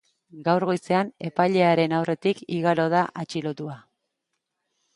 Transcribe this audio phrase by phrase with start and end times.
[0.45, 3.77] Gaur goizean epailearen aurretik igaro da atxilotua.